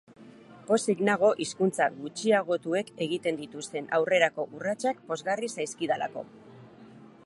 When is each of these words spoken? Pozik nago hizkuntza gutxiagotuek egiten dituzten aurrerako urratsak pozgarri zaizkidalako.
Pozik 0.69 1.03
nago 1.09 1.27
hizkuntza 1.45 1.87
gutxiagotuek 1.97 2.91
egiten 3.07 3.39
dituzten 3.43 3.93
aurrerako 3.99 4.49
urratsak 4.59 5.07
pozgarri 5.13 5.53
zaizkidalako. 5.59 6.31